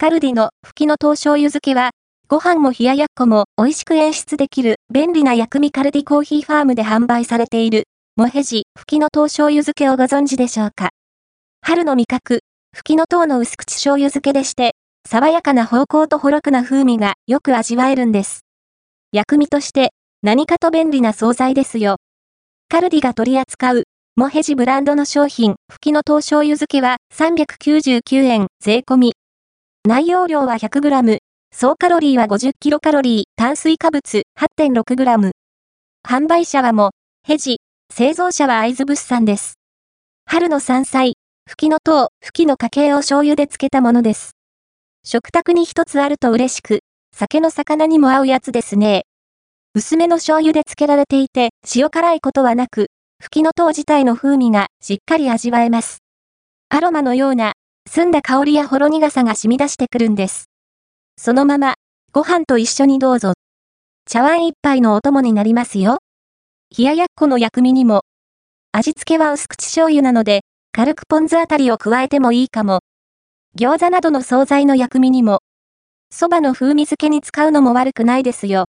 [0.00, 1.90] カルディの吹きの糖醤油漬けは、
[2.28, 10.90] ご飯も冷ややっこも美味しく演出できる便利な薬味カルディコーヒーファームで販売されている、モヘジ吹きの糖醤油漬けをご存知でしょうか？
[11.62, 12.42] 春の味覚、
[12.72, 18.42] 吹きの糖の薄口醤油漬けでして、爽やかな方向とほろくな風味がよく味わえるんです。
[19.10, 19.90] 薬味として
[20.22, 21.96] 何かと便利な惣菜ですよ。
[22.68, 23.82] カルディが取り扱う
[24.14, 29.12] モヘジブランドの商品、吹きの糖醤油漬けは399円税込み。
[29.88, 31.20] 内容量は 100g、
[31.50, 35.30] 総カロリーは 50kcal、炭水化物 8.6g。
[36.06, 36.90] 販売者はも、
[37.26, 39.54] ヘジ、製造者は会津物産です。
[40.26, 41.14] 春の山菜、
[41.48, 44.32] 吹きの糖、吹きの家系を醤油で漬けたものです。
[45.06, 46.80] 食卓に一つあると嬉しく、
[47.16, 49.06] 酒の魚にも合うやつですね。
[49.74, 52.88] 薄めの醤油で漬けられていて、塩辛いことはなく、
[53.22, 56.00] 吹きの糖自体の風味がしっかり味わえます。
[56.68, 57.54] アロマのような、
[57.88, 60.50] 澄んだ香りやほろ苦さが染み出してくるんです。
[61.16, 61.74] そのまま、
[62.12, 63.32] ご飯と一緒にどうぞ。
[64.06, 65.98] 茶碗一杯のお供になりますよ。
[66.76, 68.02] 冷ややっこの薬味にも。
[68.72, 72.80] 味付けは薄口醤油なので、軽くポン酢あたりを加えてもいいかも。
[73.58, 75.40] 餃子などの惣菜の薬味にも。
[76.12, 78.66] 蕎麦の風味付けに使うのも悪くないですよ。